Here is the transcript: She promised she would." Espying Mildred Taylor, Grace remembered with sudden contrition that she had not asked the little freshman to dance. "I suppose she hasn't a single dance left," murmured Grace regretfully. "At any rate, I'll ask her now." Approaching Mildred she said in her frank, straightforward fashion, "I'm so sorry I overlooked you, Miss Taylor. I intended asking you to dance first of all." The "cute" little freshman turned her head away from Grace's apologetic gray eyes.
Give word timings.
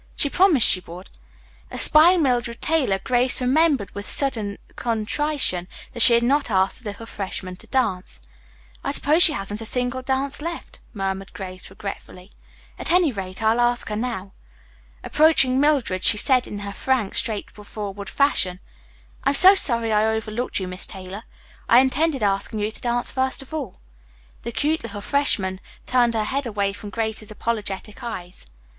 She 0.15 0.31
promised 0.31 0.67
she 0.67 0.79
would." 0.87 1.11
Espying 1.69 2.23
Mildred 2.23 2.59
Taylor, 2.59 2.99
Grace 3.03 3.39
remembered 3.39 3.93
with 3.93 4.07
sudden 4.09 4.57
contrition 4.75 5.67
that 5.93 5.99
she 6.01 6.15
had 6.15 6.23
not 6.23 6.49
asked 6.49 6.83
the 6.83 6.89
little 6.89 7.05
freshman 7.05 7.55
to 7.57 7.67
dance. 7.67 8.19
"I 8.83 8.93
suppose 8.93 9.21
she 9.21 9.33
hasn't 9.33 9.61
a 9.61 9.65
single 9.67 10.01
dance 10.01 10.41
left," 10.41 10.79
murmured 10.91 11.33
Grace 11.33 11.69
regretfully. 11.69 12.31
"At 12.79 12.89
any 12.91 13.11
rate, 13.11 13.43
I'll 13.43 13.59
ask 13.59 13.89
her 13.89 13.95
now." 13.95 14.31
Approaching 15.03 15.59
Mildred 15.59 16.03
she 16.03 16.17
said 16.17 16.47
in 16.47 16.61
her 16.65 16.73
frank, 16.73 17.13
straightforward 17.13 18.09
fashion, 18.09 18.59
"I'm 19.23 19.35
so 19.35 19.53
sorry 19.53 19.91
I 19.93 20.07
overlooked 20.07 20.59
you, 20.59 20.67
Miss 20.67 20.87
Taylor. 20.87 21.25
I 21.69 21.77
intended 21.77 22.23
asking 22.23 22.57
you 22.59 22.71
to 22.71 22.81
dance 22.81 23.11
first 23.11 23.43
of 23.43 23.53
all." 23.53 23.79
The 24.41 24.51
"cute" 24.51 24.81
little 24.81 25.01
freshman 25.01 25.59
turned 25.85 26.15
her 26.15 26.23
head 26.23 26.47
away 26.47 26.73
from 26.73 26.89
Grace's 26.89 27.29
apologetic 27.29 27.97
gray 27.97 28.07
eyes. 28.09 28.47